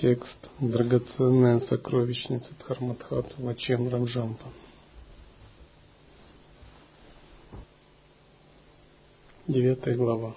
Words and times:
Текст 0.00 0.38
«Драгоценная 0.60 1.58
сокровищница 1.58 2.46
Дхарматхат 2.60 3.26
Лачем 3.40 3.88
Рамджампа». 3.88 4.44
Девятая 9.48 9.96
глава. 9.96 10.36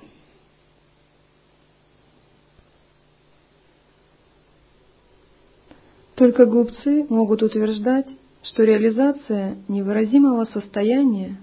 Только 6.15 6.47
глупцы 6.47 7.05
могут 7.09 7.43
утверждать, 7.43 8.07
что 8.41 8.63
реализация 8.63 9.57
невыразимого 9.67 10.45
состояния 10.45 11.37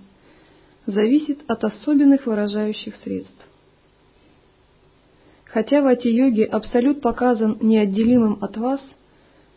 зависит 0.87 1.49
от 1.49 1.63
особенных 1.63 2.27
выражающих 2.27 2.97
средств. 2.97 3.49
Хотя 5.49 5.81
в 5.81 5.87
ати-йоге 5.87 6.45
абсолют 6.45 7.01
показан 7.01 7.57
неотделимым 7.61 8.39
от 8.43 8.57
вас, 8.57 8.81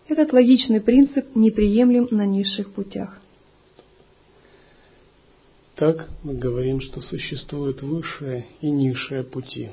этот 0.08 0.32
логичный 0.32 0.82
принцип 0.82 1.36
неприемлем 1.36 2.08
на 2.12 2.26
низших 2.26 2.72
путях. 2.72 3.20
Так 5.76 6.10
мы 6.24 6.36
говорим, 6.36 6.80
что 6.80 7.02
существуют 7.02 7.82
высшие 7.82 8.46
и 8.62 8.70
низшие 8.70 9.24
пути. 9.24 9.70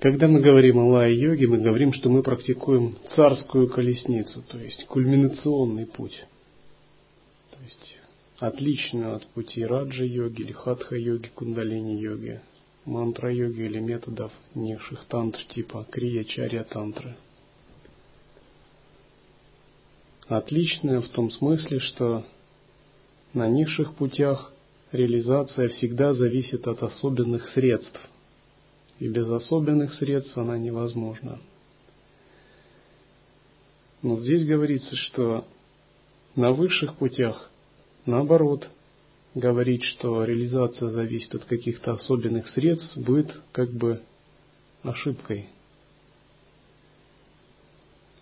Когда 0.00 0.26
мы 0.28 0.40
говорим 0.40 0.78
о 0.78 0.88
лай-йоге, 0.88 1.46
мы 1.48 1.58
говорим, 1.58 1.92
что 1.92 2.08
мы 2.08 2.22
практикуем 2.22 2.96
царскую 3.14 3.68
колесницу, 3.68 4.42
то 4.48 4.58
есть 4.58 4.86
кульминационный 4.86 5.86
путь. 5.86 6.24
То 7.50 7.58
есть 7.64 7.98
отлично 8.38 9.14
от 9.14 9.26
пути 9.26 9.66
раджа-йоги 9.66 10.42
или 10.42 10.52
хатха-йоги, 10.52 11.30
кундалини-йоги, 11.34 12.40
мантра-йоги 12.84 13.62
или 13.62 13.80
методов 13.80 14.32
низших 14.54 15.04
тантр 15.06 15.44
типа 15.54 15.86
крия-чарья-тантры. 15.90 17.16
Отличное 20.28 21.00
в 21.00 21.08
том 21.08 21.30
смысле, 21.30 21.80
что 21.80 22.24
на 23.32 23.48
низших 23.48 23.94
путях 23.94 24.52
реализация 24.92 25.68
всегда 25.68 26.14
зависит 26.14 26.68
от 26.68 26.82
особенных 26.82 27.48
средств, 27.50 28.00
и 29.00 29.08
без 29.08 29.28
особенных 29.28 29.94
средств 29.94 30.36
она 30.36 30.58
невозможна. 30.58 31.40
Но 34.02 34.20
здесь 34.20 34.46
говорится, 34.46 34.94
что 34.96 35.46
на 36.36 36.52
высших 36.52 36.96
путях 36.96 37.50
Наоборот, 38.08 38.66
говорить, 39.34 39.84
что 39.84 40.24
реализация 40.24 40.88
зависит 40.88 41.34
от 41.34 41.44
каких-то 41.44 41.92
особенных 41.92 42.48
средств, 42.48 42.96
будет 42.96 43.42
как 43.52 43.70
бы 43.70 44.00
ошибкой. 44.82 45.50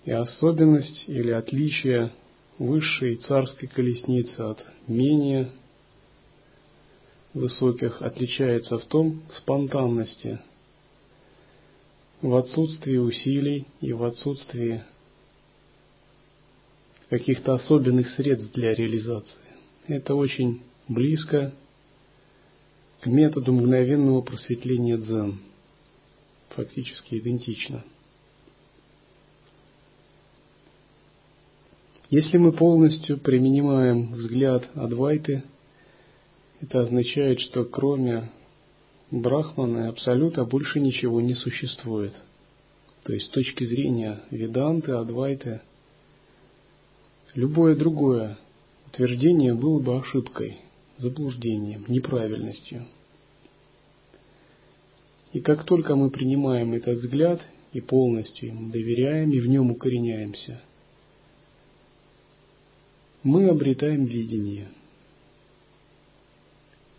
И 0.05 0.11
особенность 0.11 1.05
или 1.07 1.31
отличие 1.31 2.11
высшей 2.59 3.15
царской 3.29 3.69
колесницы 3.69 4.41
от 4.41 4.59
менее 4.89 5.53
высоких 7.33 8.03
отличается 8.03 8.81
в 8.81 8.87
том 8.87 9.23
спонтанности, 9.37 10.41
в 12.23 12.35
отсутствии 12.35 12.97
усилий 12.97 13.69
и 13.81 13.93
в 13.93 14.03
отсутствии 14.03 14.83
каких-то 17.09 17.55
особенных 17.55 18.11
средств 18.17 18.53
для 18.53 18.75
реализации. 18.75 19.46
Это 19.89 20.15
очень 20.15 20.63
близко 20.89 21.53
к 23.01 23.07
методу 23.07 23.53
мгновенного 23.53 24.21
просветления 24.21 24.97
дзен. 24.97 25.39
Фактически 26.51 27.19
идентично. 27.19 27.85
Если 32.11 32.39
мы 32.39 32.53
полностью 32.53 33.19
применяем 33.19 34.13
взгляд 34.15 34.69
Адвайты, 34.75 35.43
это 36.61 36.83
означает, 36.83 37.41
что 37.41 37.65
кроме 37.65 38.31
Брахмана 39.11 39.87
и 39.87 39.89
Абсолюта 39.89 40.45
больше 40.45 40.81
ничего 40.81 41.21
не 41.21 41.35
существует. 41.35 42.15
То 43.05 43.13
есть 43.13 43.27
с 43.27 43.31
точки 43.31 43.65
зрения 43.65 44.21
Веданты, 44.31 44.93
Адвайты, 44.93 45.61
любое 47.35 47.77
другое 47.77 48.39
утверждение 48.97 49.53
было 49.53 49.79
бы 49.79 49.99
ошибкой, 49.99 50.57
заблуждением, 50.97 51.85
неправильностью. 51.87 52.87
И 55.35 55.41
как 55.41 55.65
только 55.65 55.95
мы 55.97 56.11
принимаем 56.11 56.73
этот 56.73 56.99
взгляд 56.99 57.43
и 57.75 57.83
полностью 57.83 58.49
ему 58.49 58.71
доверяем 58.71 59.33
и 59.33 59.41
в 59.41 59.49
нем 59.49 59.71
укореняемся, 59.71 60.63
мы 63.23 63.49
обретаем 63.49 64.07
видение. 64.07 64.69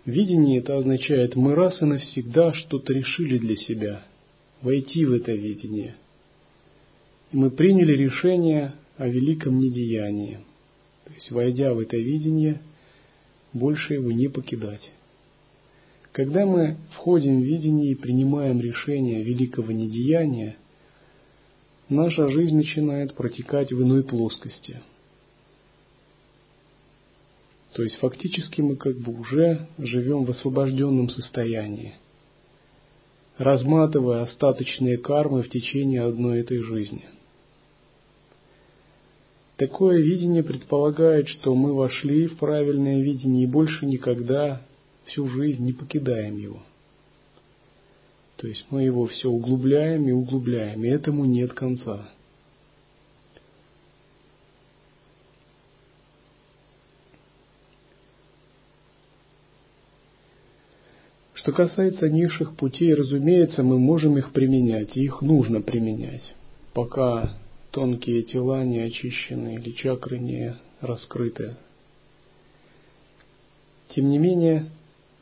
Видение 0.06 0.60
это 0.60 0.78
означает, 0.78 1.36
мы 1.36 1.56
раз 1.56 1.82
и 1.82 1.86
навсегда 1.86 2.54
что-то 2.54 2.94
решили 2.94 3.40
для 3.40 3.56
себя, 3.56 4.06
войти 4.62 5.04
в 5.04 5.14
это 5.14 5.32
видение. 5.32 5.96
И 7.32 7.38
мы 7.38 7.50
приняли 7.50 7.94
решение 7.94 8.74
о 8.98 9.08
великом 9.08 9.58
недеянии– 9.58 10.40
то 11.08 11.14
есть, 11.14 11.32
войдя 11.32 11.74
в 11.74 11.80
это 11.80 11.96
видение, 11.96 12.62
больше 13.54 13.94
его 13.94 14.12
не 14.12 14.28
покидать. 14.28 14.92
Когда 16.12 16.46
мы 16.46 16.76
входим 16.96 17.40
в 17.40 17.46
видение 17.46 17.92
и 17.92 17.96
принимаем 17.96 18.60
решение 18.60 19.24
великого 19.24 19.72
недеяния, 19.72 20.58
наша 21.88 22.28
жизнь 22.28 22.58
начинает 22.58 23.14
протекать 23.14 23.72
в 23.72 23.82
иной 23.82 24.04
плоскости. 24.04 24.82
То 27.72 27.84
есть 27.84 27.96
фактически 27.98 28.60
мы 28.60 28.76
как 28.76 28.98
бы 28.98 29.18
уже 29.18 29.66
живем 29.78 30.26
в 30.26 30.32
освобожденном 30.32 31.10
состоянии, 31.10 31.94
разматывая 33.38 34.24
остаточные 34.24 34.98
кармы 34.98 35.42
в 35.42 35.50
течение 35.50 36.02
одной 36.02 36.42
этой 36.42 36.58
жизни– 36.58 37.06
Такое 39.58 39.98
видение 40.02 40.44
предполагает, 40.44 41.28
что 41.28 41.56
мы 41.56 41.74
вошли 41.74 42.28
в 42.28 42.38
правильное 42.38 43.02
видение 43.02 43.44
и 43.44 43.48
больше 43.48 43.88
никогда 43.88 44.62
всю 45.06 45.28
жизнь 45.28 45.64
не 45.66 45.74
покидаем 45.74 46.38
его. 46.38 46.62
То 48.36 48.48
есть 48.48 48.66
мы 48.70 48.84
его 48.84 49.08
все 49.08 49.30
углубляем 49.30 50.08
и 50.08 50.12
углубляем, 50.12 50.84
и 50.84 50.90
этому 50.90 51.26
нет 51.26 51.54
конца. 51.54 52.08
Что 61.34 61.52
касается 61.52 62.10
низших 62.10 62.56
путей, 62.56 62.94
разумеется, 62.94 63.64
мы 63.64 63.80
можем 63.80 64.20
их 64.20 64.34
применять, 64.34 64.96
и 64.96 65.04
их 65.04 65.24
нужно 65.24 65.62
применять, 65.62 66.36
пока 66.74 67.40
тонкие 67.72 68.24
тела 68.24 68.64
не 68.64 68.80
очищены 68.80 69.56
или 69.56 69.72
чакры 69.72 70.20
не 70.20 70.56
раскрыты. 70.82 71.56
Тем 73.90 74.10
не 74.10 74.18
менее, 74.18 74.70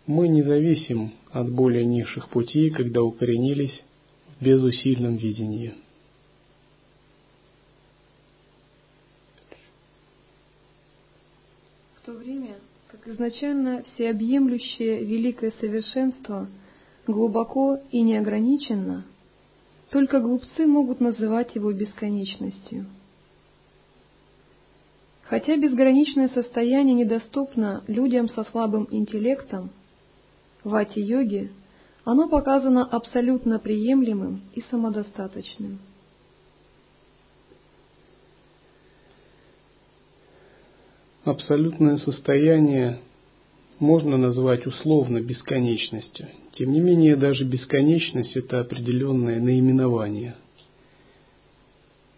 мы 0.05 0.27
не 0.27 0.43
зависим 0.43 1.13
от 1.31 1.51
более 1.51 1.85
низших 1.85 2.29
путей, 2.29 2.69
когда 2.69 3.03
укоренились 3.03 3.83
в 4.39 4.43
безусильном 4.43 5.17
видении. 5.17 5.73
В 11.95 12.05
то 12.05 12.13
время, 12.13 12.55
как 12.91 13.07
изначально 13.07 13.83
всеобъемлющее 13.83 15.03
великое 15.03 15.51
совершенство 15.59 16.47
глубоко 17.07 17.79
и 17.91 18.01
неограниченно– 18.01 19.05
только 19.95 20.19
глупцы 20.19 20.65
могут 20.67 20.99
называть 20.99 21.55
его 21.55 21.71
бесконечностью. 21.71 22.85
Хотя 25.23 25.55
безграничное 25.55 26.27
состояние 26.27 26.95
недоступно 26.95 27.81
людям 27.87 28.27
со 28.27 28.43
слабым 28.43 28.89
интеллектом, 28.91 29.69
в 30.65 30.75
ати-йоге 30.75 31.49
оно 32.03 32.27
показано 32.27 32.83
абсолютно 32.83 33.57
приемлемым 33.57 34.41
и 34.53 34.59
самодостаточным. 34.69 35.79
Абсолютное 41.23 41.95
состояние 41.99 42.99
можно 43.79 44.17
назвать 44.17 44.65
условно 44.65 45.21
бесконечностью. 45.21 46.27
Тем 46.53 46.71
не 46.71 46.79
менее, 46.79 47.15
даже 47.15 47.43
бесконечность– 47.43 48.35
это 48.37 48.61
определенное 48.61 49.39
наименование. 49.39 50.35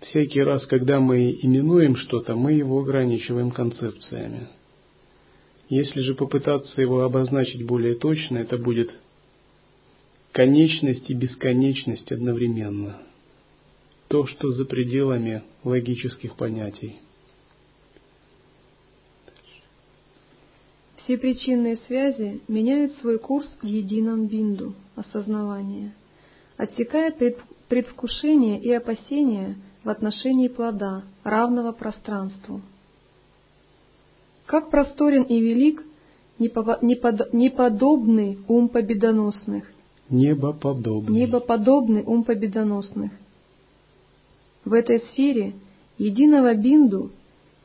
Всякий 0.01 0.41
раз, 0.41 0.65
когда 0.67 0.99
мы 0.99 1.31
именуем 1.41 1.95
что-то, 1.95 2.35
мы 2.35 2.53
его 2.53 2.79
ограничиваем 2.79 3.51
концепциями. 3.51 4.47
Если 5.69 6.01
же 6.01 6.13
попытаться 6.13 6.81
его 6.81 7.01
обозначить 7.01 7.65
более 7.65 7.95
точно, 7.95 8.37
это 8.37 8.57
будет 8.57 8.91
конечность 10.31 11.09
и 11.09 11.13
бесконечность 11.13 12.11
одновременно. 12.11 13.01
То, 14.07 14.27
что 14.27 14.51
за 14.51 14.65
пределами 14.65 15.41
логических 15.63 16.35
понятий. 16.35 16.97
Все 21.07 21.17
причинные 21.17 21.77
связи 21.87 22.41
меняют 22.49 22.91
свой 22.97 23.17
курс 23.17 23.47
в 23.61 23.65
едином 23.65 24.27
бинду 24.27 24.73
осознавания, 24.97 25.93
отсекая 26.57 27.15
предвкушение 27.69 28.59
и 28.59 28.73
опасения 28.73 29.55
в 29.85 29.89
отношении 29.89 30.49
плода, 30.49 31.03
равного 31.23 31.71
пространству. 31.71 32.59
Как 34.47 34.69
просторен 34.69 35.23
и 35.23 35.39
велик 35.39 35.81
неподобный 36.39 38.39
ум 38.49 38.67
победоносных, 38.67 39.63
Небоподобный. 40.09 41.21
Небоподобный 41.21 42.03
ум 42.03 42.25
победоносных. 42.25 43.13
В 44.65 44.73
этой 44.73 44.99
сфере 44.99 45.53
единого 45.97 46.53
бинду 46.53 47.11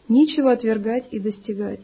нечего 0.07 0.53
отвергать 0.53 1.09
и 1.11 1.19
достигать. 1.19 1.81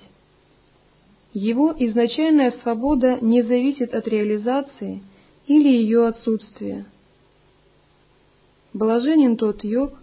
Его 1.33 1.75
изначальная 1.79 2.53
свобода 2.63 3.19
не 3.21 3.43
зависит 3.43 3.95
от 3.95 4.09
реализации 4.09 5.03
или 5.47 5.69
ее 5.69 6.07
отсутствия. 6.07 6.87
Блаженен 8.73 9.37
тот 9.37 9.63
йог, 9.65 9.99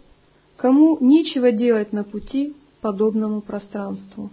кому 0.57 0.97
нечего 0.99 1.51
делать 1.51 1.93
на 1.93 2.03
пути 2.03 2.55
подобному 2.81 3.41
пространству. 3.41 4.29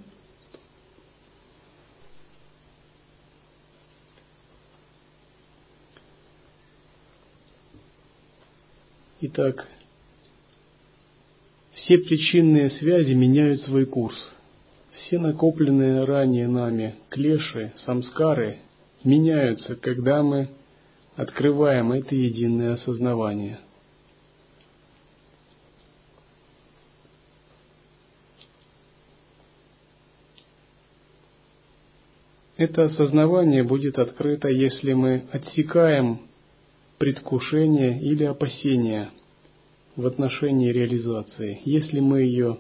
Итак, 9.25 9.69
все 11.75 11.97
причинные 11.97 12.71
связи 12.71 13.13
меняют 13.13 13.61
свой 13.63 13.87
курс. 13.87 14.17
Все 14.93 15.19
накопленные 15.19 16.05
ранее 16.05 16.49
нами 16.49 16.97
клеши, 17.09 17.73
самскары 17.85 18.59
меняются, 19.05 19.75
когда 19.75 20.23
мы 20.23 20.49
открываем 21.17 21.93
это 21.93 22.15
единое 22.15 22.75
осознавание. 22.75 23.59
Это 32.59 32.85
осознавание 32.85 33.65
будет 33.65 33.99
открыто, 33.99 34.49
если 34.49 34.93
мы 34.93 35.25
отсекаем 35.33 36.21
предвкушение 36.99 38.01
или 38.01 38.25
опасение 38.25 39.11
в 39.97 40.07
отношении 40.07 40.71
реализации, 40.71 41.61
если 41.65 41.99
мы 41.99 42.21
ее 42.21 42.59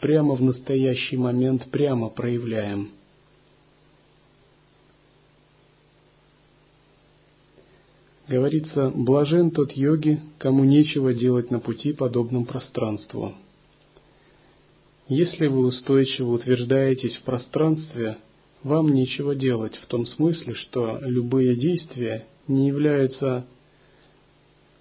прямо 0.00 0.34
в 0.34 0.42
настоящий 0.42 1.16
момент 1.16 1.70
прямо 1.70 2.08
проявляем. 2.08 2.90
Говорится, 8.28 8.90
блажен 8.94 9.50
тот 9.50 9.72
йоги, 9.72 10.20
кому 10.38 10.64
нечего 10.64 11.12
делать 11.12 11.50
на 11.50 11.58
пути 11.58 11.92
подобном 11.92 12.44
пространству. 12.44 13.34
Если 15.08 15.48
вы 15.48 15.66
устойчиво 15.66 16.34
утверждаетесь 16.34 17.16
в 17.16 17.22
пространстве, 17.22 18.18
вам 18.62 18.94
нечего 18.94 19.34
делать 19.34 19.74
в 19.76 19.86
том 19.86 20.06
смысле, 20.06 20.54
что 20.54 20.98
любые 21.02 21.56
действия 21.56 22.26
не 22.46 22.68
являются 22.68 23.46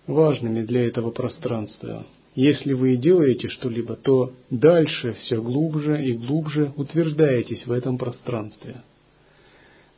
важными 0.06 0.62
для 0.62 0.86
этого 0.86 1.10
пространства. 1.10 2.06
Если 2.39 2.71
вы 2.71 2.95
делаете 2.95 3.50
что-либо, 3.50 3.97
то 3.97 4.31
дальше 4.50 5.12
все 5.12 5.41
глубже 5.41 6.01
и 6.01 6.13
глубже 6.13 6.71
утверждаетесь 6.77 7.68
в 7.68 7.71
этом 7.74 7.97
пространстве. 7.97 8.77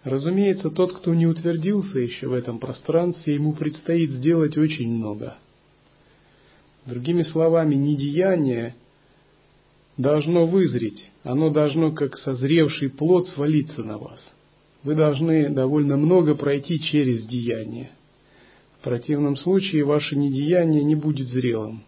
Разумеется, 0.04 0.72
тот, 0.72 0.98
кто 0.98 1.14
не 1.14 1.28
утвердился 1.28 2.00
еще 2.00 2.30
в 2.30 2.34
этом 2.34 2.58
пространстве, 2.58 3.36
ему 3.36 3.54
предстоит 3.54 4.10
сделать 4.10 4.58
очень 4.58 4.90
много. 4.92 5.36
Другими 6.88 7.22
словами, 7.22 7.76
недеяние 7.76 8.74
должно 9.98 10.48
вызреть, 10.48 11.12
оно 11.22 11.52
должно, 11.52 11.92
как 11.92 12.18
созревший 12.18 12.90
плод, 12.90 13.28
свалиться 13.28 13.84
на 13.84 14.00
вас. 14.00 14.20
Вы 14.82 14.96
должны 14.96 15.50
довольно 15.50 15.96
много 15.96 16.34
пройти 16.34 16.80
через 16.80 17.24
деяние– 17.28 17.92
в 18.80 18.84
противном 18.84 19.36
случае 19.38 19.84
ваше 19.84 20.16
недеяние 20.16 20.84
не 20.84 20.96
будет 20.96 21.28
зрелым, 21.28 21.84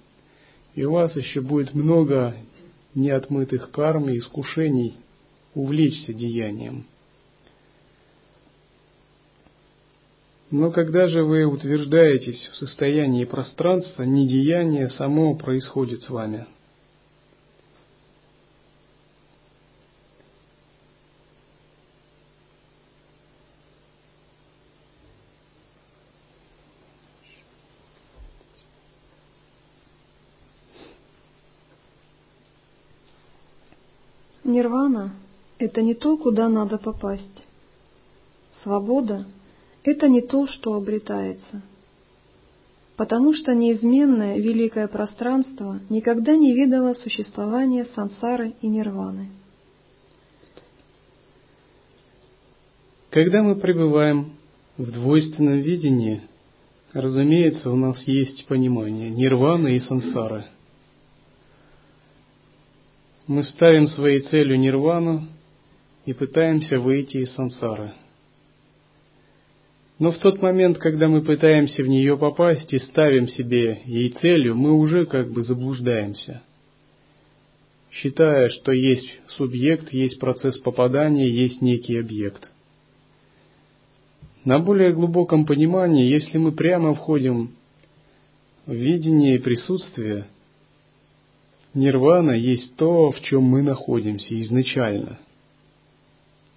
и 0.75 0.83
у 0.83 0.91
вас 0.91 1.15
еще 1.15 1.41
будет 1.41 1.73
много 1.73 2.35
неотмытых 2.95 3.71
карм 3.71 4.09
и 4.09 4.17
искушений 4.17 4.97
увлечься 5.53 6.13
деянием. 6.13 6.85
Но 10.49 10.71
когда 10.71 11.07
же 11.07 11.23
вы 11.23 11.45
утверждаетесь 11.45 12.49
в 12.53 12.57
состоянии 12.57 13.25
пространства, 13.25 14.03
недеяние 14.03 14.89
само 14.91 15.35
происходит 15.35 16.03
с 16.03 16.09
вами– 16.09 16.45
Нирвана– 34.53 35.11
это 35.63 35.81
не 35.81 35.93
то, 35.93 36.17
куда 36.17 36.49
надо 36.49 36.77
попасть. 36.77 37.47
Свобода– 38.63 39.25
это 39.83 40.07
не 40.07 40.21
то, 40.21 40.47
что 40.47 40.73
обретается. 40.73 41.61
Потому 42.95 43.33
что 43.33 43.55
неизменное 43.55 44.37
великое 44.37 44.87
пространство 44.87 45.79
никогда 45.89 46.35
не 46.35 46.53
видало 46.53 46.93
существования 46.93 47.87
сансары 47.95 48.53
и 48.61 48.67
нирваны. 48.67 49.29
Когда 53.09 53.41
мы 53.41 53.55
пребываем 53.55 54.33
в 54.77 54.91
двойственном 54.91 55.59
видении, 55.59 56.21
разумеется, 56.93 57.71
у 57.71 57.75
нас 57.75 58.01
есть 58.07 58.45
понимание 58.47 59.09
нирваны 59.09 59.75
и 59.75 59.79
сансары– 59.79 60.45
мы 63.27 63.43
ставим 63.45 63.87
своей 63.87 64.19
целью 64.21 64.59
нирвану 64.59 65.27
и 66.05 66.13
пытаемся 66.13 66.79
выйти 66.79 67.17
из 67.17 67.33
сансары. 67.33 67.91
Но 69.99 70.11
в 70.11 70.17
тот 70.17 70.41
момент, 70.41 70.79
когда 70.79 71.07
мы 71.07 71.21
пытаемся 71.21 71.83
в 71.83 71.87
нее 71.87 72.17
попасть 72.17 72.73
и 72.73 72.79
ставим 72.79 73.27
себе 73.27 73.81
ей 73.85 74.09
целью, 74.09 74.55
мы 74.55 74.73
уже 74.73 75.05
как 75.05 75.31
бы 75.31 75.43
заблуждаемся, 75.43 76.41
считая, 77.91 78.49
что 78.49 78.71
есть 78.71 79.07
субъект, 79.29 79.93
есть 79.93 80.19
процесс 80.19 80.57
попадания, 80.59 81.29
есть 81.29 81.61
некий 81.61 81.97
объект. 81.97 82.49
На 84.43 84.59
более 84.59 84.93
глубоком 84.93 85.45
понимании, 85.45 86.11
если 86.11 86.37
мы 86.37 86.51
прямо 86.51 86.95
входим 86.95 87.51
в 88.65 88.73
видение 88.73 89.35
и 89.35 89.39
присутствие, 89.39 90.25
Нирвана 91.73 92.31
есть 92.31 92.75
то, 92.75 93.11
в 93.11 93.21
чем 93.21 93.43
мы 93.43 93.61
находимся 93.61 94.39
изначально. 94.41 95.17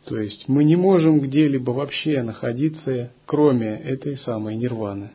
То 0.07 0.21
есть 0.21 0.47
мы 0.47 0.63
не 0.63 0.77
можем 0.77 1.19
где-либо 1.19 1.73
вообще 1.73 2.23
находиться, 2.23 3.11
кроме 3.27 3.75
этой 3.75 4.17
самой 4.19 4.55
нирваны. 4.55 5.11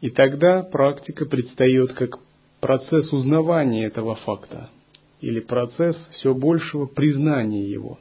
И 0.00 0.10
тогда 0.10 0.62
практика 0.62 1.26
предстает 1.26 1.94
как 1.94 2.20
процесс 2.60 3.12
узнавания 3.12 3.86
этого 3.86 4.14
факта 4.14 4.70
или 5.20 5.40
процесс 5.40 5.96
все 6.12 6.32
большего 6.32 6.86
признания 6.86 7.68
его. 7.68 7.98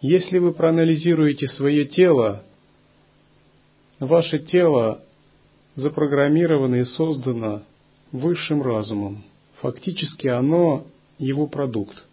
Если 0.00 0.38
вы 0.38 0.52
проанализируете 0.52 1.48
свое 1.48 1.86
тело, 1.86 2.44
ваше 3.98 4.38
тело 4.38 5.02
запрограммировано 5.74 6.76
и 6.76 6.84
создано 6.84 7.62
высшим 8.12 8.62
разумом. 8.62 9.24
Фактически 9.60 10.28
оно 10.28 10.86
его 11.18 11.46
продукт. 11.46 12.04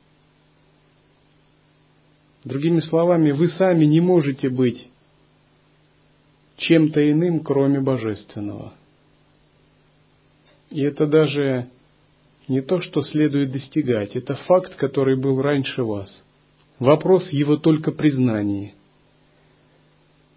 Другими 2.44 2.80
словами, 2.82 3.32
вы 3.32 3.50
сами 3.50 3.86
не 3.86 4.02
можете 4.02 4.50
быть 4.50 4.90
чем-то 6.58 7.12
иным, 7.12 7.40
кроме 7.40 7.80
божественного. 7.80 8.74
И 10.70 10.82
это 10.82 11.08
даже 11.08 11.70
не 12.48 12.62
то, 12.62 12.82
что 12.82 13.02
следует 13.04 13.52
достигать, 13.52 14.16
это 14.16 14.36
факт, 14.36 14.76
который 14.76 15.16
был 15.16 15.42
раньше 15.42 15.84
вас. 15.84 16.24
Вопрос 16.80 17.30
его 17.30 17.58
только 17.58 17.92
признании. 17.92 18.74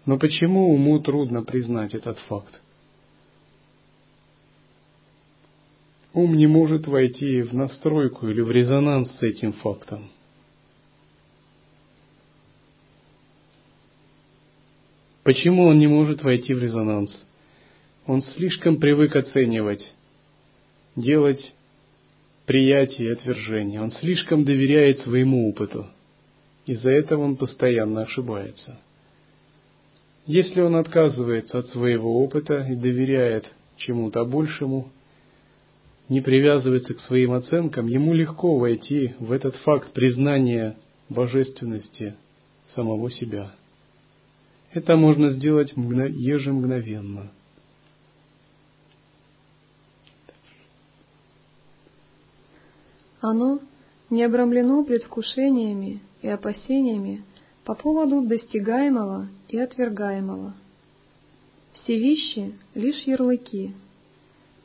Но 0.05 0.17
почему 0.17 0.73
уму 0.73 0.99
трудно 0.99 1.43
признать 1.43 1.93
этот 1.93 2.17
факт? 2.19 2.61
Ум 6.17 6.35
не 6.35 6.47
может 6.47 6.87
войти 6.87 7.43
в 7.43 7.53
настройку 7.53 8.27
или 8.27 8.41
в 8.41 8.49
резонанс 8.49 9.11
с 9.19 9.21
этим 9.21 9.53
фактом. 9.53 10.09
Почему 15.21 15.65
он 15.65 15.77
не 15.77 15.85
может 15.85 16.23
войти 16.23 16.55
в 16.55 16.63
резонанс? 16.63 17.11
Он 18.07 18.23
слишком 18.23 18.77
привык 18.77 19.15
оценивать, 19.15 19.93
делать 20.95 21.53
приятие 22.47 23.09
и 23.09 23.11
отвержение. 23.11 23.79
Он 23.79 23.91
слишком 23.91 24.43
доверяет 24.43 25.01
своему 25.01 25.47
опыту. 25.47 25.85
Из-за 26.65 26.89
этого 26.89 27.25
он 27.25 27.35
постоянно 27.35 28.01
ошибается. 28.01 28.79
Если 30.25 30.61
он 30.61 30.77
отказывается 30.77 31.59
от 31.59 31.67
своего 31.67 32.23
опыта 32.23 32.65
и 32.67 32.73
доверяет 32.73 33.45
чему-то 33.75 34.25
большему, 34.25 34.91
не 36.09 36.21
привязывается 36.21 36.93
к 36.93 37.01
своим 37.01 37.33
оценкам, 37.33 37.87
ему 37.87 38.13
легко 38.13 38.57
войти 38.57 39.15
в 39.19 39.31
этот 39.31 39.55
факт 39.57 39.91
признания 39.93 40.77
божественности 41.09 42.15
самого 42.75 43.11
себя. 43.11 43.51
Это 44.73 44.95
можно 44.95 45.31
сделать 45.31 45.73
ежемгновенно. 45.75 47.31
Оно 53.19 53.59
не 54.09 54.23
обрамлено 54.23 54.85
предвкушениями 54.85 56.01
и 56.21 56.27
опасениями 56.27 57.23
по 57.65 57.75
поводу 57.75 58.21
достигаемого 58.21 59.27
и 59.49 59.57
отвергаемого. 59.57 60.53
Все 61.73 61.97
вещи— 61.97 62.53
лишь 62.75 63.01
ярлыки— 63.03 63.73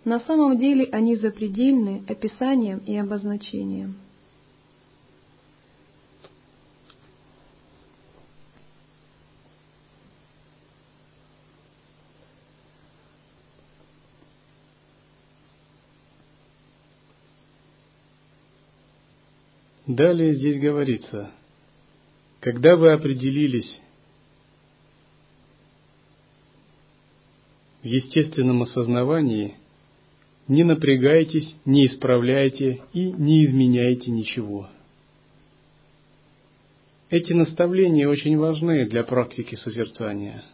на 0.05 0.19
самом 0.21 0.59
деле 0.59 0.87
они 0.87 1.17
запредельны 1.17 2.03
описанием 2.09 2.79
и 2.79 2.97
обозначением. 2.97 3.97
Далее 19.87 20.35
здесь 20.35 20.61
говорится, 20.61 21.31
когда 22.41 22.77
вы 22.77 22.93
определились 22.93 23.81
в 27.83 27.87
естественном 27.87 28.63
осознавании– 28.63 29.57
не 30.49 30.65
напрягайтесь, 30.65 31.55
не 31.65 31.87
исправляйте 31.87 32.83
и 32.93 33.13
не 33.13 33.45
изменяйте 33.45 34.11
ничего. 34.11 34.69
Эти 37.11 37.33
наставления 37.33 38.09
очень 38.09 38.37
важны 38.37 38.89
для 38.89 39.05
практики 39.05 39.55
созерцания. 39.55 40.45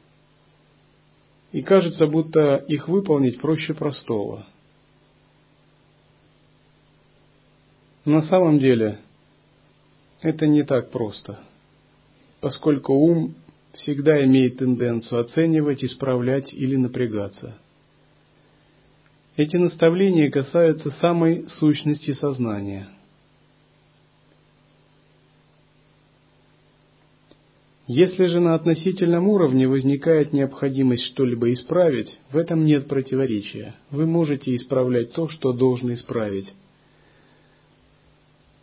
И 1.53 1.63
кажется, 1.63 2.07
будто 2.07 2.57
их 2.57 2.89
выполнить 2.89 3.41
проще 3.41 3.75
простого. 3.75 4.47
На 8.05 8.23
самом 8.23 8.59
деле 8.59 8.99
это 10.21 10.47
не 10.47 10.65
так 10.65 10.91
просто, 10.91 11.39
поскольку 12.41 12.93
ум 12.93 13.35
всегда 13.73 14.23
имеет 14.25 14.59
тенденцию 14.59 15.21
оценивать, 15.21 15.85
исправлять 15.85 16.53
или 16.53 16.77
напрягаться– 16.77 17.57
эти 19.39 19.57
наставления 19.57 20.31
касаются 20.31 20.91
самой 21.01 21.49
сущности 21.61 22.11
сознания. 22.11 22.89
Если 27.87 28.27
же 28.27 28.41
на 28.41 28.55
относительном 28.55 29.29
уровне 29.29 29.69
возникает 29.69 30.33
необходимость 30.33 31.05
что-либо 31.05 31.53
исправить, 31.53 32.19
в 32.33 32.37
этом 32.37 32.65
нет 32.65 32.89
противоречия. 32.89 33.77
Вы 33.91 34.07
можете 34.07 34.55
исправлять 34.57 35.13
то, 35.13 35.29
что 35.29 35.53
должны 35.53 35.95
исправить. 35.95 36.53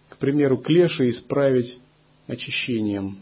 К 0.09 0.17
примеру, 0.17 0.57
клеши 0.57 1.09
исправить 1.09 1.79
очищением, 2.27 3.17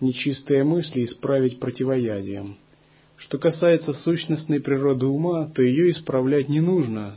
нечистые 0.00 0.64
мысли 0.64 1.04
исправить 1.04 1.60
противоядием– 1.60 2.56
что 3.20 3.38
касается 3.38 3.92
сущностной 3.92 4.60
природы 4.60 5.06
ума, 5.06 5.46
то 5.46 5.62
ее 5.62 5.90
исправлять 5.90 6.48
не 6.48 6.60
нужно, 6.60 7.16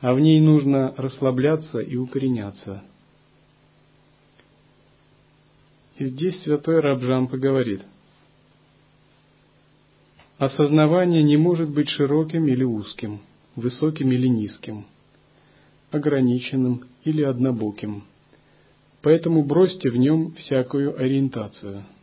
а 0.00 0.12
в 0.12 0.20
ней 0.20 0.40
нужно 0.40 0.92
расслабляться 0.96 1.78
и 1.78 1.96
укореняться. 1.96 2.82
И 5.98 6.06
здесь 6.06 6.42
святой 6.42 6.80
Рабжампа 6.80 7.36
говорит, 7.36 7.82
осознавание 10.38 11.22
не 11.22 11.36
может 11.36 11.70
быть 11.70 11.90
широким 11.90 12.48
или 12.48 12.64
узким, 12.64 13.20
высоким 13.54 14.10
или 14.10 14.26
низким, 14.26 14.84
ограниченным 15.92 16.86
или 17.04 17.22
однобоким. 17.22 18.02
Поэтому 19.02 19.44
бросьте 19.44 19.90
в 19.90 19.96
нем 19.96 20.32
всякую 20.32 20.98
ориентацию– 21.00 21.84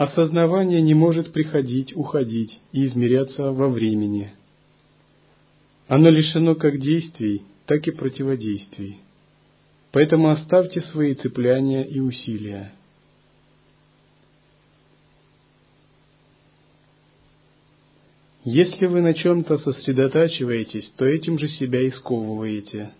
Осознавание 0.00 0.80
не 0.80 0.94
может 0.94 1.30
приходить, 1.30 1.94
уходить 1.94 2.58
и 2.72 2.86
измеряться 2.86 3.52
во 3.52 3.68
времени. 3.68 4.32
Оно 5.88 6.08
лишено 6.08 6.54
как 6.54 6.80
действий, 6.80 7.42
так 7.66 7.86
и 7.86 7.90
противодействий. 7.90 8.96
Поэтому 9.92 10.30
оставьте 10.30 10.80
свои 10.80 11.12
цепляния 11.12 11.82
и 11.82 12.00
усилия. 12.00 12.72
Если 18.44 18.86
вы 18.86 19.02
на 19.02 19.12
чем-то 19.12 19.58
сосредотачиваетесь, 19.58 20.90
то 20.96 21.04
этим 21.04 21.38
же 21.38 21.46
себя 21.48 21.82
и 21.82 21.90
сковываете. 21.90 22.92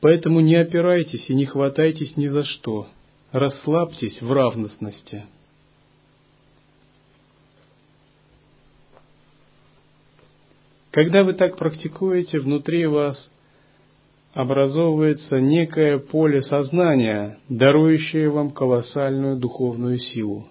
Поэтому 0.00 0.38
не 0.38 0.54
опирайтесь 0.54 1.28
и 1.28 1.34
не 1.34 1.46
хватайтесь 1.46 2.16
ни 2.16 2.28
за 2.28 2.44
что. 2.44 2.86
Расслабьтесь 3.32 4.22
в 4.22 4.30
равностности. 4.30 5.24
Когда 10.92 11.24
вы 11.24 11.32
так 11.32 11.56
практикуете, 11.56 12.38
внутри 12.38 12.86
вас 12.86 13.30
образовывается 14.34 15.40
некое 15.40 15.98
поле 15.98 16.42
сознания, 16.42 17.38
дарующее 17.48 18.28
вам 18.28 18.50
колоссальную 18.50 19.38
духовную 19.38 19.98
силу. 19.98 20.46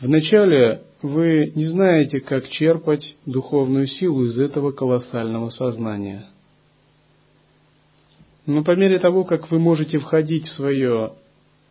Вначале 0.00 0.82
вы 1.00 1.52
не 1.54 1.66
знаете, 1.66 2.18
как 2.18 2.48
черпать 2.48 3.16
духовную 3.24 3.86
силу 3.86 4.24
из 4.24 4.38
этого 4.38 4.72
колоссального 4.72 5.50
сознания. 5.50 6.26
Но 8.46 8.64
по 8.64 8.74
мере 8.74 8.98
того, 8.98 9.22
как 9.22 9.48
вы 9.52 9.60
можете 9.60 9.98
входить 9.98 10.48
в 10.48 10.54
свое 10.54 11.12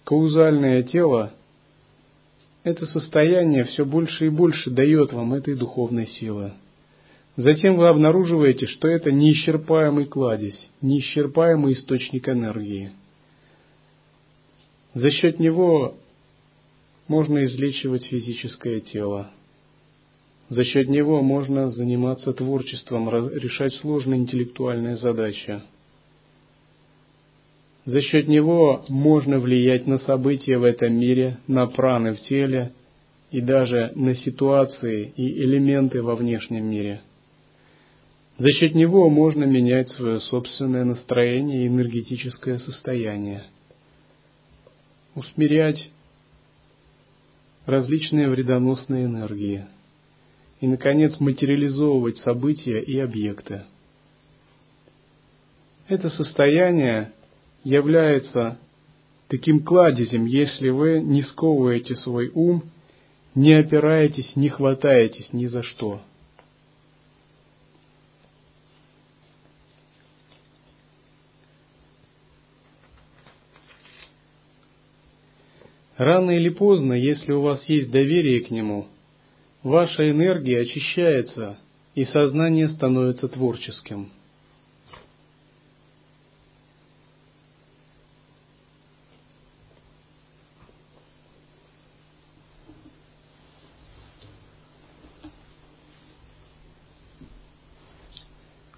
каузальное 0.05 0.82
тело, 0.84 1.34
это 2.63 2.86
состояние 2.86 3.65
все 3.65 3.86
больше 3.86 4.27
и 4.27 4.29
больше 4.29 4.70
дает 4.70 5.13
вам 5.13 5.34
этой 5.34 5.55
духовной 5.55 6.08
силы. 6.08 6.53
Затем 7.36 7.77
вы 7.77 7.88
обнаруживаете, 7.88 8.67
что 8.67 8.88
это 8.88 9.12
неисчерпаемый 9.12 10.05
кладезь, 10.05 10.70
неисчерпаемый 10.82 11.74
источник 11.74 12.29
энергии. 12.29 12.91
За 14.93 15.10
счет 15.10 15.39
него 15.39 15.96
можно 17.08 17.43
излечивать 17.46 18.05
физическое 18.05 18.79
тело. 18.79 19.32
За 20.50 20.63
счет 20.63 20.88
него 20.88 21.22
можно 21.24 21.72
заниматься 21.72 22.32
творчеством, 22.34 23.10
решать 23.10 23.74
сложные 23.75 24.20
интеллектуальные 24.20 24.98
задачи. 24.98 25.63
За 27.85 28.01
счет 28.01 28.27
него 28.27 28.85
можно 28.87 29.39
влиять 29.39 29.87
на 29.87 29.97
события 29.99 30.57
в 30.57 30.63
этом 30.63 30.93
мире, 30.93 31.37
на 31.47 31.67
праны 31.67 32.13
в 32.13 32.21
теле 32.21 32.71
и 33.29 33.41
даже 33.41 33.91
на 33.95 34.15
ситуации 34.15 35.11
и 35.17 35.43
элементы 35.43 36.01
во 36.01 36.15
внешнем 36.15 36.65
мире. 36.65 37.01
За 38.37 38.49
счет 38.51 38.73
него 38.73 39.09
можно 39.09 39.43
менять 39.43 39.89
свое 39.89 40.21
собственное 40.21 40.85
настроение 40.85 41.65
и 41.65 41.67
энергетическое 41.67 42.57
состояние, 42.59 43.43
усмирять 45.13 45.89
различные 47.65 48.29
вредоносные 48.29 49.05
энергии 49.05 49.65
и, 50.61 50.67
наконец, 50.67 51.19
материализовывать 51.19 52.17
события 52.19 52.79
и 52.79 52.97
объекты. 52.97 53.63
Это 55.89 56.09
состояние 56.09 57.11
является 57.63 58.58
таким 59.27 59.63
кладезем, 59.63 60.25
если 60.25 60.70
вы 60.70 61.01
не 61.01 61.24
сковываете 61.24 61.96
свой 61.96 62.29
ум, 62.34 62.63
не 63.36 63.53
опираетесь, 63.53 64.36
не 64.36 64.50
хватаетесь 64.50 65.32
ни 65.34 65.46
за 65.46 65.63
что. 65.63 66.01
Рано 75.96 76.32
или 76.32 76.50
поздно, 76.50 76.93
если 76.93 77.32
у 77.32 77.41
вас 77.41 77.63
есть 77.70 77.91
доверие 77.91 78.41
к 78.41 78.51
нему, 78.51 78.88
ваша 79.62 80.10
энергия 80.10 80.62
очищается, 80.62 81.58
и 81.96 82.03
сознание 82.05 82.67
становится 82.67 83.27
творческим– 83.27 84.10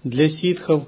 Для 0.06 0.28
ситхов, 0.28 0.86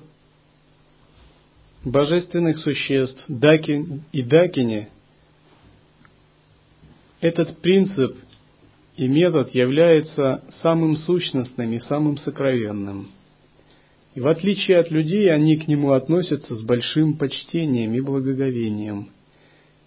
божественных 1.84 2.56
существ, 2.58 3.24
даки 3.26 3.84
и 4.12 4.22
дакини, 4.22 4.90
этот 7.20 7.58
принцип 7.60 8.16
и 8.96 9.08
метод 9.08 9.52
является 9.56 10.44
самым 10.62 10.96
сущностным 10.98 11.72
и 11.72 11.80
самым 11.80 12.18
сокровенным. 12.18 13.08
И 14.14 14.20
в 14.20 14.28
отличие 14.28 14.78
от 14.78 14.92
людей, 14.92 15.28
они 15.34 15.56
к 15.56 15.66
нему 15.66 15.94
относятся 15.94 16.54
с 16.54 16.62
большим 16.62 17.18
почтением 17.18 17.94
и 17.94 18.00
благоговением 18.00 19.08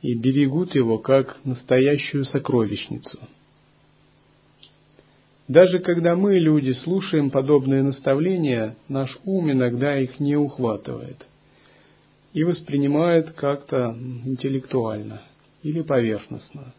и 0.01 0.13
берегут 0.13 0.75
его 0.75 0.97
как 0.97 1.38
настоящую 1.45 2.25
сокровищницу– 2.25 3.17
даже 5.51 5.79
когда 5.79 6.15
мы, 6.15 6.39
люди, 6.39 6.72
слушаем 6.72 7.29
подобные 7.29 7.84
наставления, 7.84 8.77
наш 8.88 9.10
ум 9.25 9.51
иногда 9.51 10.00
их 10.00 10.17
не 10.22 10.38
ухватывает 10.38 11.25
и 12.31 12.46
воспринимает 12.46 13.31
как-то 13.31 13.93
интеллектуально 14.25 15.24
или 15.62 15.81
поверхностно. 15.81 16.74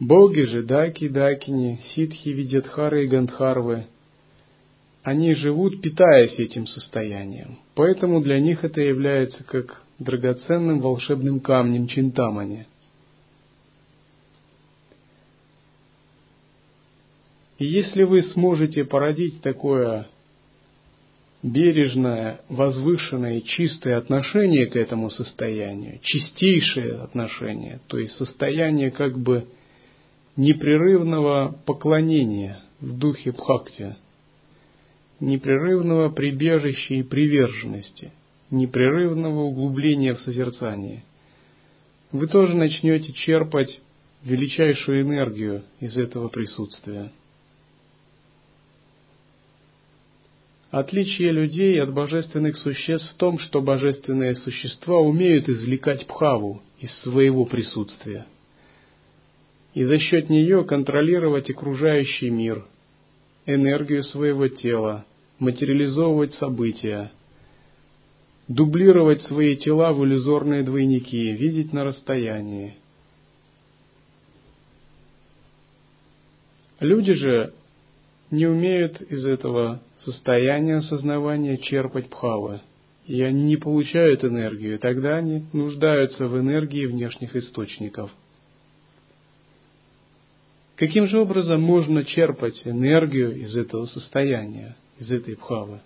Боги 0.00 0.40
же, 0.40 0.64
даки, 0.64 1.08
дакини, 1.08 1.80
ситхи, 1.94 2.30
видятхары 2.30 3.04
и 3.04 3.06
гандхарвы, 3.06 3.86
они 5.04 5.34
живут, 5.34 5.80
питаясь 5.80 6.36
этим 6.40 6.66
состоянием. 6.66 7.58
Поэтому 7.76 8.20
для 8.20 8.40
них 8.40 8.64
это 8.64 8.80
является 8.80 9.44
как 9.44 9.84
драгоценным 10.00 10.80
волшебным 10.80 11.38
камнем 11.38 11.86
чинтамани– 11.86 12.66
И 17.58 17.66
если 17.66 18.02
вы 18.02 18.22
сможете 18.22 18.84
породить 18.84 19.40
такое 19.40 20.08
бережное, 21.42 22.40
возвышенное, 22.48 23.40
чистое 23.40 23.96
отношение 23.96 24.66
к 24.66 24.76
этому 24.76 25.10
состоянию, 25.10 26.00
чистейшее 26.02 26.96
отношение, 26.96 27.80
то 27.86 27.98
есть 27.98 28.16
состояние 28.16 28.90
как 28.90 29.18
бы 29.18 29.46
непрерывного 30.36 31.56
поклонения 31.64 32.60
в 32.80 32.98
духе 32.98 33.32
бхакти, 33.32 33.96
непрерывного 35.20 36.10
прибежища 36.10 36.94
и 36.94 37.02
приверженности, 37.02 38.12
непрерывного 38.50 39.42
углубления 39.42 40.14
в 40.14 40.20
созерцании, 40.20 41.04
вы 42.12 42.26
тоже 42.26 42.54
начнете 42.54 43.12
черпать 43.12 43.80
величайшую 44.24 45.02
энергию 45.02 45.62
из 45.80 45.96
этого 45.96 46.28
присутствия. 46.28 47.12
Отличие 50.76 51.32
людей 51.32 51.82
от 51.82 51.94
божественных 51.94 52.58
существ 52.58 53.14
в 53.14 53.16
том, 53.16 53.38
что 53.38 53.62
божественные 53.62 54.34
существа 54.34 54.98
умеют 54.98 55.48
извлекать 55.48 56.06
пхаву 56.06 56.60
из 56.78 56.94
своего 56.98 57.46
присутствия 57.46 58.26
и 59.72 59.84
за 59.84 59.98
счет 59.98 60.28
нее 60.28 60.64
контролировать 60.64 61.48
окружающий 61.48 62.28
мир, 62.28 62.66
энергию 63.46 64.04
своего 64.04 64.48
тела, 64.48 65.06
материализовывать 65.38 66.34
события, 66.34 67.10
дублировать 68.46 69.22
свои 69.22 69.56
тела 69.56 69.94
в 69.94 70.04
иллюзорные 70.04 70.62
двойники, 70.62 71.32
видеть 71.32 71.72
на 71.72 71.84
расстоянии. 71.84 72.74
Люди 76.80 77.14
же 77.14 77.54
не 78.30 78.46
умеют 78.46 79.00
из 79.00 79.24
этого 79.24 79.80
состояния 80.06 80.76
осознавания 80.76 81.56
черпать 81.58 82.08
пхавы, 82.08 82.60
и 83.06 83.20
они 83.22 83.42
не 83.42 83.56
получают 83.56 84.24
энергию, 84.24 84.78
тогда 84.78 85.16
они 85.16 85.44
нуждаются 85.52 86.28
в 86.28 86.38
энергии 86.38 86.86
внешних 86.86 87.34
источников. 87.34 88.10
Каким 90.76 91.06
же 91.06 91.18
образом 91.18 91.60
можно 91.60 92.04
черпать 92.04 92.62
энергию 92.64 93.34
из 93.36 93.56
этого 93.56 93.86
состояния, 93.86 94.76
из 95.00 95.10
этой 95.10 95.36
пхавы? 95.36 95.80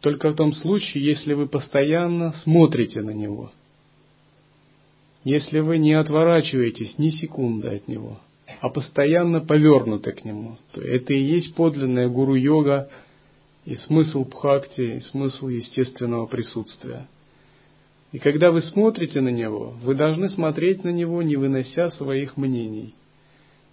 Только 0.00 0.30
в 0.30 0.36
том 0.36 0.52
случае, 0.52 1.04
если 1.04 1.32
вы 1.32 1.48
постоянно 1.48 2.32
смотрите 2.44 3.02
на 3.02 3.10
него, 3.10 3.50
если 5.24 5.58
вы 5.58 5.78
не 5.78 5.94
отворачиваетесь 5.94 6.96
ни 6.98 7.10
секунды 7.10 7.68
от 7.68 7.88
него– 7.88 8.20
а 8.60 8.68
постоянно 8.68 9.40
повернуты 9.40 10.12
к 10.12 10.24
нему. 10.24 10.58
То 10.72 10.80
это 10.80 11.12
и 11.12 11.22
есть 11.22 11.54
подлинная 11.54 12.08
гуру-йога 12.08 12.90
и 13.64 13.76
смысл 13.76 14.24
бхакти, 14.24 14.96
и 14.96 15.00
смысл 15.00 15.48
естественного 15.48 16.26
присутствия. 16.26 17.06
И 18.12 18.18
когда 18.18 18.50
вы 18.50 18.62
смотрите 18.62 19.20
на 19.20 19.28
него, 19.28 19.74
вы 19.82 19.94
должны 19.94 20.30
смотреть 20.30 20.82
на 20.82 20.88
него, 20.88 21.22
не 21.22 21.36
вынося 21.36 21.90
своих 21.90 22.36
мнений, 22.36 22.94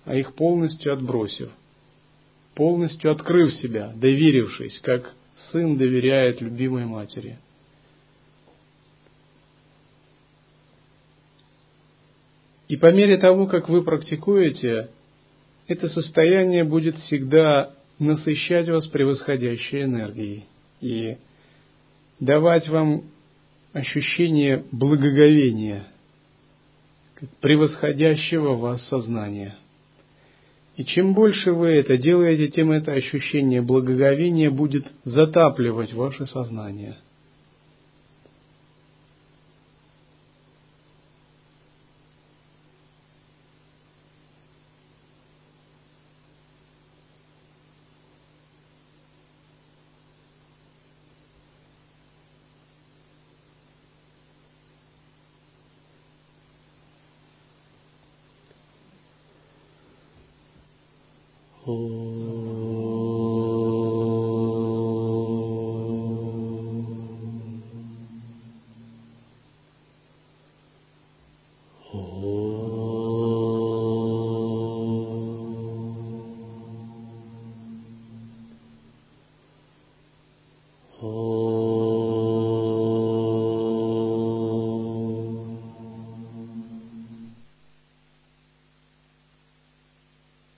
а 0.03 0.15
их 0.15 0.33
полностью 0.33 0.93
отбросив, 0.93 1.49
полностью 2.53 3.11
открыв 3.11 3.53
себя, 3.55 3.93
доверившись, 3.95 4.79
как 4.81 5.13
сын 5.51 5.77
доверяет 5.77 6.41
любимой 6.41 6.85
матери– 6.85 7.37
И 12.67 12.77
по 12.77 12.91
мере 12.91 13.17
того, 13.17 13.47
как 13.47 13.69
вы 13.69 13.83
практикуете, 13.83 14.89
это 15.67 15.87
состояние 15.89 16.63
будет 16.63 16.95
всегда 16.95 17.71
насыщать 17.99 18.67
вас 18.69 18.87
превосходящей 18.87 19.83
энергией 19.83 20.45
и 20.81 21.17
давать 22.19 22.67
вам 22.69 23.03
ощущение 23.73 24.63
благоговения, 24.71 25.87
превосходящего 27.39 28.55
вас 28.55 28.85
сознания. 28.87 29.55
И 30.75 30.83
чем 30.83 31.13
больше 31.13 31.53
вы 31.53 31.69
это 31.69 31.97
делаете, 31.97 32.49
тем 32.49 32.71
это 32.71 32.91
ощущение 32.91 33.61
благоговения 33.61 34.51
будет 34.51 34.85
затапливать 35.03 35.93
ваше 35.93 36.25
сознание– 36.25 36.97
Oh. 61.67 62.24